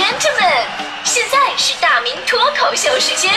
[0.00, 0.64] gentlemen，
[1.04, 3.30] 现在是大明脱口秀时间，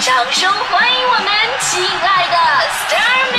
[0.00, 1.26] 掌声欢迎我们
[1.60, 2.36] 亲爱的
[2.72, 3.38] s t a r m y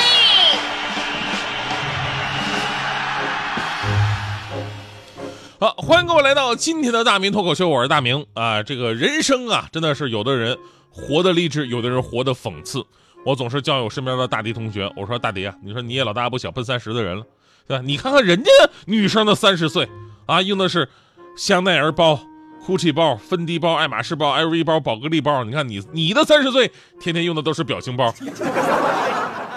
[5.59, 8.63] 好，欢迎各位来到今天的大明脱口秀，我是大明啊。
[8.63, 10.57] 这个人生啊，真的是有的人
[10.89, 12.81] 活得励志，有的人活得讽刺。
[13.25, 17.25] 我总是教育我身边的大迪同学，我说大迪啊，你说你也老大不小，奔三十的人了，
[17.67, 17.83] 对吧？
[17.85, 18.49] 你看看人家
[18.85, 19.89] 女生的三十岁
[20.27, 20.87] 啊，用的是
[21.35, 22.19] 香奈儿包、
[22.65, 25.43] GUCCI 包、芬迪包、爱马仕包、LV 包、宝格丽包。
[25.43, 28.13] 你看你你的三十岁，天天用的都是表情包。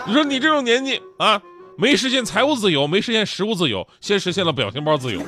[0.06, 1.40] 你说你这种年纪啊，
[1.76, 5.20] 没实现财务自由，没实现食物自由，先实现了表情包自由。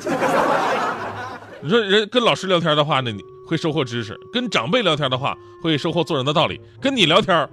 [1.61, 7.49] 你说人跟老师聊天的话呢，你会收获知识；跟长辈聊天的话，会收获做人的道理；跟你聊天，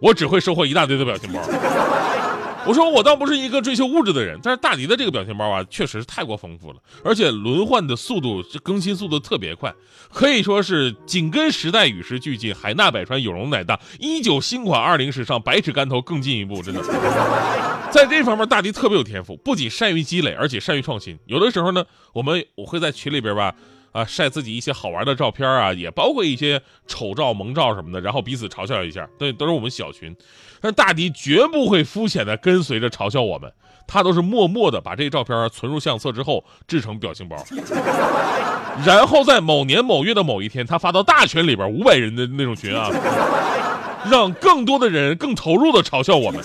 [0.00, 1.40] 我只会收获一大堆的表情包。
[2.66, 9.72] 我说我倒不是一个追求物质的人，但是大迪的这个表情包啊，确实是太过丰富了，而且轮换的速度、更新速度特别快，
[10.10, 16.82] 可以说是紧跟时代、与时俱进，海纳百川，有容乃大，一九新款，二零时尚，百尺竿头更进一步，真的。
[17.92, 21.18] 在这方面，大迪特别有天赋，不仅善于积累，而且善于创新。
[21.26, 21.84] 有的时候呢，
[22.14, 23.54] 我们我会在群里边吧。
[23.94, 29.08] 啊，晒自己一些好玩的照片啊，也包括一些丑照、萌照什么的，然后彼此嘲笑一下。
[29.16, 30.14] 对，都是我们小群。
[30.60, 33.52] 但大迪绝不会肤浅的跟随着嘲笑我们，
[33.86, 37.36] 他都是默默的把这些照片存入相册之后制成表情包，
[38.84, 42.90] 然后在某年某月的某一天，他发到大群里边五百人的那种群啊，
[44.10, 46.42] 让更多的人更投入的嘲笑我们。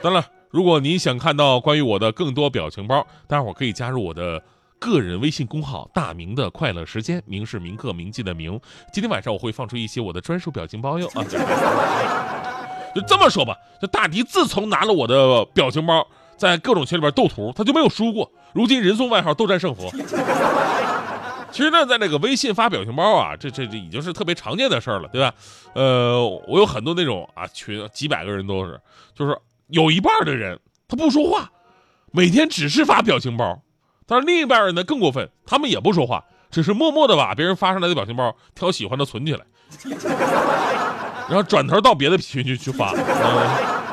[0.00, 4.40] 当然，如果您想看到关于我的更多表情包，待会儿可以加入我的。
[4.78, 8.58] 个人微信公号“大明的快乐时间”，明是铭刻铭记的明。
[8.92, 11.24] 今天晚上我会放出一些我的专属表情包哟啊！
[12.94, 16.06] 就这么说吧，这大迪自从拿了我的表情包，
[16.36, 18.30] 在各种群里边斗图，他就没有输过。
[18.52, 19.90] 如今人送外号“斗战胜佛”。
[21.50, 25.34] 其实呢，在那个微信发表情包啊，这这这已经是特别常见的事儿了，对吧？
[25.74, 28.80] 呃，我有很多那种啊群，几百个人都是，
[29.14, 29.36] 就是
[29.68, 31.50] 有一半的人他不说话，
[32.12, 33.60] 每天只是发表情包。
[34.08, 39.44] 但是另一半人呢更过分，他们也不说话，只是默默的把别人发上来的表情包挑喜欢的存起来，
[41.28, 42.92] 然后转头到别的群去去发。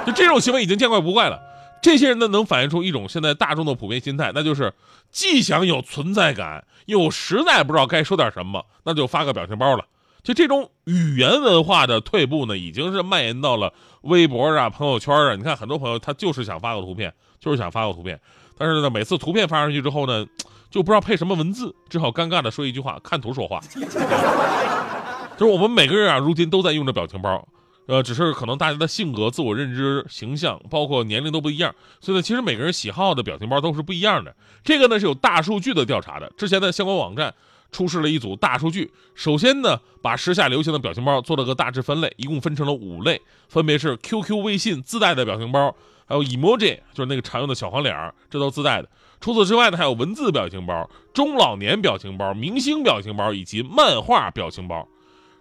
[0.05, 1.39] 就这种行为已经见怪不怪了。
[1.81, 4.73] 这些人呢能反映出一种现在大众的普遍心态，那就是
[5.11, 9.85] 既想有存在感，又实在不知道该说点什么，那就发个表情包了。
[10.23, 13.71] 就这种语言文化的退步呢，已经是蔓延到了
[14.01, 15.35] 微博啊、朋友圈啊。
[15.35, 18.19] 你看很多朋友他就是想发个图片，就是想发个图片。
[18.57, 20.25] 但是呢，每次图片发上去之后呢，
[20.71, 23.59] 就不知道配什么文字，只好尴尬的说一句话：看图说话。
[25.37, 27.45] 就是我们每个人啊，如今都在用着表情包，
[27.87, 34.33] 呃，只是可能大家的性格、自我认知、形象，包括年龄都不一样，所以呢，其实每个人喜好的表情包都是不一样的。
[34.63, 37.33] 这个呢是有大数据的调查的，之前的相关网站
[37.71, 38.91] 出示了一组大数据。
[39.13, 45.75] 首先呢，把时下流行的表情包做了个大致分类，一共分成了五类，分别是 QQ、微信自带的表情包。
[46.05, 48.89] 还有 emoji，就是那个常用的小黄脸儿这都自带的。
[49.19, 54.87] 除此之外呢，还有文字表情包、中老年表情包、明星表情包以及漫画表情包。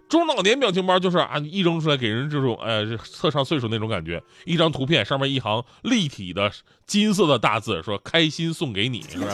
[0.07, 4.21] 中老年表情包就是啊，一扔出来给人这种呃测上岁数那种感觉。
[4.45, 6.51] 一张图片上面一行立体的
[6.85, 9.27] 金色的大字，说“开心送给你”，是吧？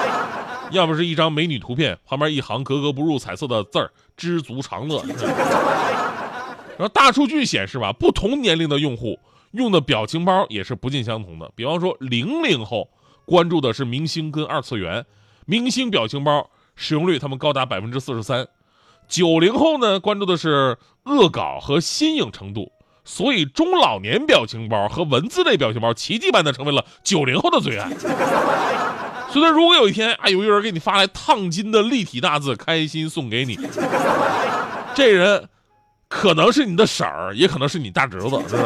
[0.72, 5.02] 要不是一张美女图片，旁边一行格格不入彩色的字儿，“知足常乐”。
[6.76, 9.18] 然后大数据显示吧，不同年龄的用户。
[9.52, 11.50] 用的表情包也是不尽相同的。
[11.54, 12.88] 比方说，零零后
[13.24, 15.04] 关注的是明星跟二次元，
[15.46, 18.46] 明星表情包使用率他们高达百分之四十三。
[19.08, 22.70] 九零后呢关注的是恶搞和新颖程度，
[23.04, 27.90] 所以中老年表情包和文字类表情包奇迹般的成为了九零后的最爱。
[29.30, 33.58] 所以，如果有一天啊，有一个人给你发来烫金的立体大字“开心送给你”，
[34.94, 35.48] 这人
[36.08, 38.64] 可能是你的婶儿，也可能是你大侄子，是不是？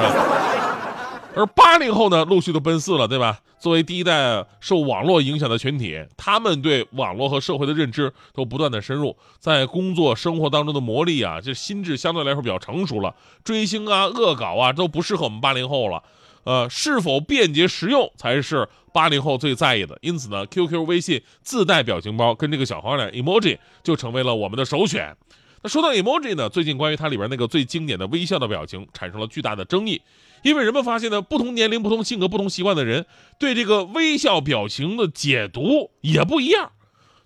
[1.34, 3.40] 而八零后呢，陆续都奔四了，对吧？
[3.58, 13.14] 作为第一代受网络影响的群体，他们对网络和社会的认知都不断的深入，在工作生活当中的磨砺啊，这心智相对来说比较成熟了。
[13.44, 16.02] 追星啊、恶搞啊，都不适合我们八零后了。
[16.44, 19.96] 呃，是否便捷实用才是八零后最在意的。
[20.02, 25.16] 因此呢，QQ、微信自带表情包跟这个小黄脸 emoji 就成为了我们的首选。
[25.62, 30.02] 那说到 emoji 呢，最近关于它里边那个最经典的微笑的表情产生了巨大的争议。
[30.42, 33.06] 因为人们发现呢，不同年龄、不同性格、不同习惯的人
[33.38, 36.72] 对这个微笑表情的解读也不一样。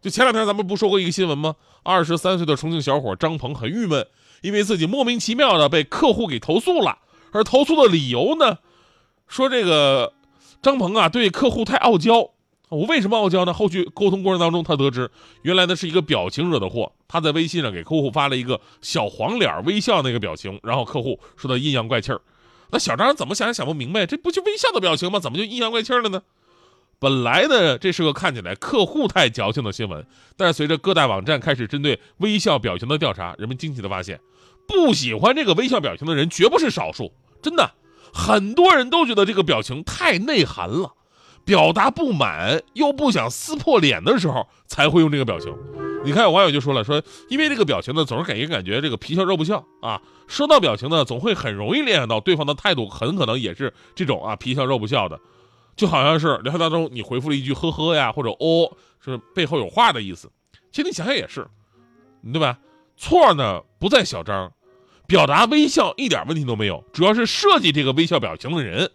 [0.02, 1.56] 就前两天咱们不说过一个新闻吗？
[1.82, 4.06] 二十三岁的重庆小伙张鹏很郁闷，
[4.42, 6.98] 因为自己莫名其妙的被客户给投诉了，
[7.32, 8.58] 而投诉的理由呢，
[9.26, 10.12] 说这个
[10.60, 12.32] 张鹏啊对客户太傲娇
[12.68, 13.52] 我为什么傲娇呢？
[13.54, 15.10] 后续沟通过程当中，他得知
[15.42, 16.92] 原来呢是一个表情惹的祸。
[17.06, 22.20] 他在微信上给客户发了一个小黄脸微笑那个表情，然后客户说他阴阳怪气儿。
[22.70, 25.20] 那小张怎么想也想不明白，这不就微笑的表情吗？
[25.20, 26.22] 怎么就阴阳怪气了呢？
[26.98, 30.04] 本来呢，这是个看起来客户太矫情的新闻，
[30.36, 34.18] 但是随着各大网站开始针对微笑表情的调查，人们惊奇的发现，
[34.66, 37.12] 不喜欢这个微笑表情的人绝不是少数。
[37.40, 37.74] 真的，
[38.12, 40.94] 很多人都觉得这个表情太内涵了。
[41.46, 45.56] 表达不满又不想撕破脸的时候，才会用这个表情。
[46.04, 50.02] 你看，有网友就说了，说因为这个表情呢，总是给人感觉这个皮笑肉不笑啊。
[50.26, 55.18] 说到表情呢，总会很容易联想到对方的态度，很可能也是这种啊皮笑肉不笑的，
[55.76, 60.28] 就好像是聊天当中你回复了一句呵呵呀，或者哦，是背后有话的意思。
[60.72, 61.46] 其实你想想也是，
[62.32, 62.58] 对吧？
[62.96, 64.52] 错呢不在小张，
[65.06, 68.90] 表达微笑一点问题都没有，主要是设计这个微笑表情的人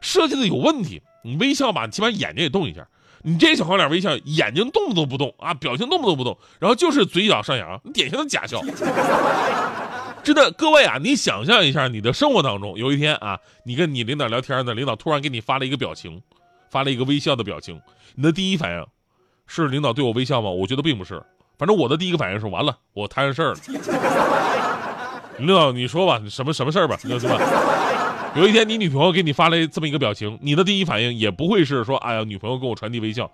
[0.00, 1.00] 设计的有问题。
[1.22, 2.86] 你微笑吧，起码眼睛也动一下。
[3.24, 8.60] 你这小黄脸微笑，眼睛动都不动啊，表情动不动不动，然后就是嘴角上扬，典型的假笑。
[10.24, 16.20] 真的，各位啊，你想象一下，你的生活当中有一天啊，你跟你领导聊天呢，领导突然给你发了一个表情，
[16.70, 17.80] 发了一个微笑的表情，
[18.14, 18.84] 你的第一反应
[19.46, 20.50] 是领导对我微笑吗？
[20.50, 21.22] 我觉得并不是，
[21.58, 23.58] 反正我的第一个反应是完了，我摊上事儿了。
[25.38, 27.38] 领导，你说吧，什么什么事儿吧，对吧？
[28.36, 33.30] 有一天，你女朋友给你发了这么一个表情，你的第一反应也不会是说：“哎呀，女朋友给我传递微笑。”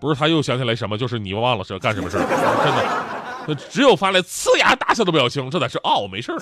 [0.00, 2.84] 不是，他又想起来什么，就是你忘了是干什么事儿， 真的，
[3.46, 6.38] 那只有发来呲牙大笑的表情，这才是哦，没事儿。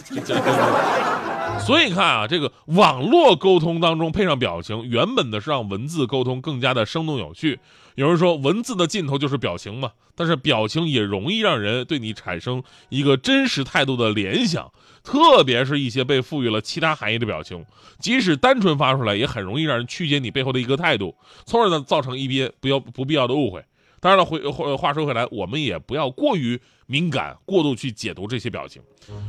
[1.61, 7.61] 所以你看啊，这个网络沟通当中配上表情，原本的是让文字沟通更加的生动有趣。
[7.95, 14.73] 有人说，文字的尽头就是表情嘛，但是表情也容易让人对你产生一个真实态度的联想。
[15.05, 17.65] 特别是一些被赋予了其他含义的表情，
[17.99, 23.65] 即使单纯发出来，也很容易让人曲解你背后的一个态度，从而呢造成一些不要不必要的误会。
[23.99, 24.41] 当然了，回
[24.77, 28.81] 话说回来，我们也不要过于敏感，过度去解读这些表情。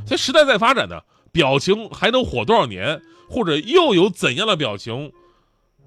[0.05, 1.01] 这时代在发展呢，
[1.31, 5.11] 表情还能火多少年，或者又有怎样的表情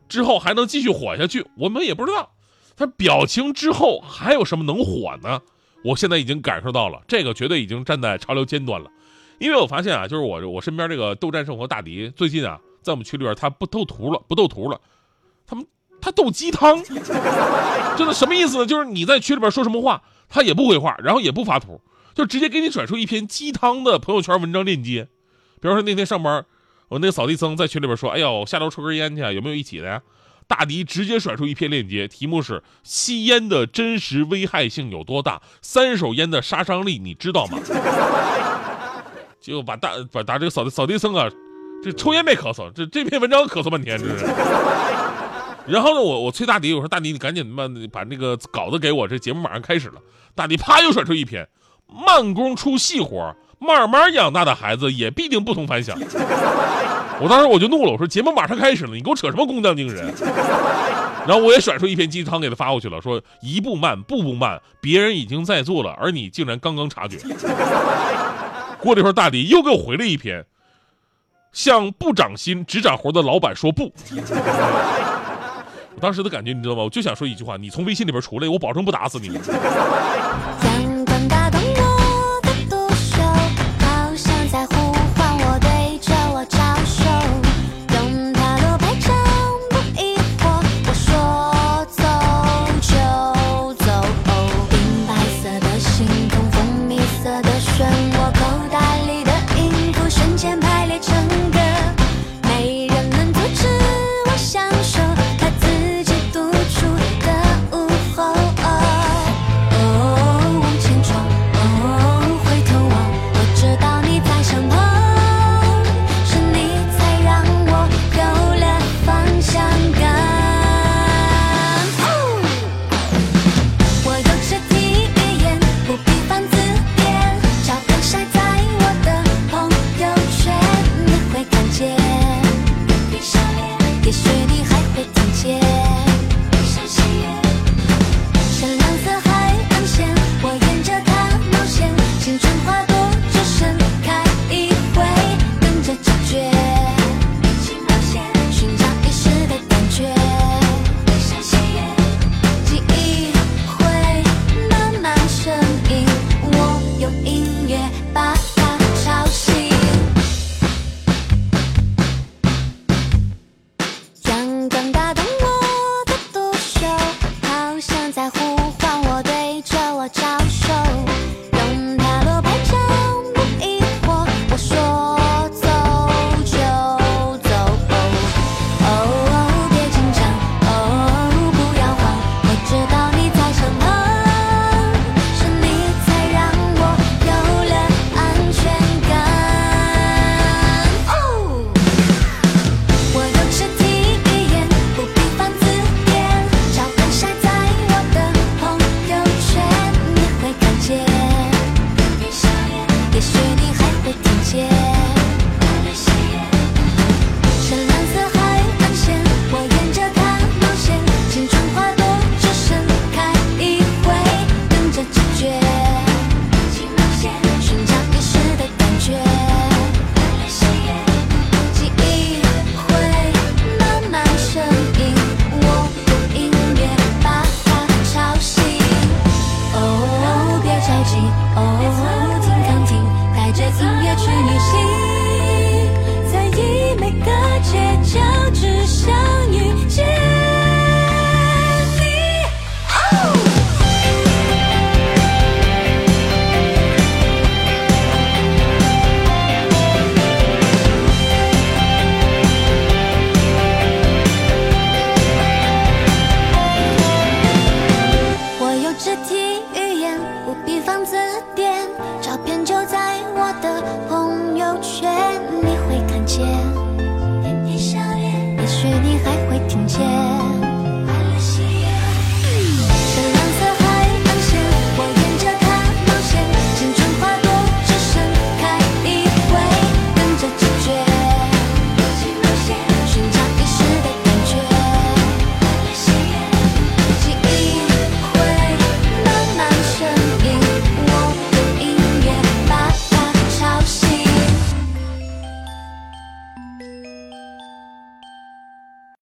[0.08, 2.32] 之后还能继续火下去，我们也不知道。
[2.76, 5.40] 他表情之后还有什么能火呢？
[5.82, 8.90] 我现在已经感受到了，这个绝对已经站在潮流尖端了。
[9.38, 14.80] 因为我发现啊，就是我我身边这个斗战胜佛大迪，最近啊，在我们群里边他不斗图了，不斗图了，
[15.46, 15.66] 他们
[16.00, 16.82] 他斗鸡汤，
[17.96, 18.66] 真的什么意思呢？
[18.66, 21.80] 就是你在群里边说什么话，他也不回话，然后也不发图，
[22.14, 25.08] 就直接给你转出一篇鸡汤的朋友圈文章链接。
[25.60, 26.44] 比如说那天上班，
[26.88, 30.02] 我那个扫地僧在群里边说：“哎呦，下楼抽根烟去，有没有一起的呀？”
[30.48, 35.42] 大迪直接甩出一篇链接，题目是“吸烟的真实危害性有多大？
[35.60, 37.58] 三手烟的杀伤力你知道吗？”
[39.40, 41.28] 就把大把打这个扫地扫地僧啊，
[41.82, 44.24] 这抽烟没咳嗽，这这篇文章咳嗽半天，这是。
[45.66, 50.00] 然后呢，我我催大迪，我说大迪你赶紧把把那个稿子给我，这节目马上开始了。
[50.34, 51.48] 大迪啪又甩出一篇，
[51.86, 55.98] 慢工出细活，慢慢养大的孩子也必定不同凡响。
[57.20, 60.12] 我当时我就怒了，我说节目马上开始了，你给我扯什么工匠精神？
[61.26, 67.18] 然后我也甩出一篇鸡汤给他发过去了，说一步慢，步步慢，别人已经在做了，而你竟然刚刚察觉。
[68.78, 70.44] 过了一会儿，大迪又给我回了一篇，
[71.52, 73.92] 向不长心只长活的老板说不。
[75.94, 76.82] 我当时的感觉你知道吗？
[76.84, 79.30] 我就想说一句话：你从微信里边出来，我保证不打死你。